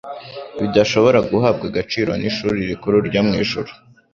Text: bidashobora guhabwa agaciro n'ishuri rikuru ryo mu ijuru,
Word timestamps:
bidashobora 0.59 1.19
guhabwa 1.29 1.63
agaciro 1.71 2.11
n'ishuri 2.19 2.59
rikuru 2.69 2.97
ryo 3.07 3.21
mu 3.27 3.33
ijuru, 3.43 3.71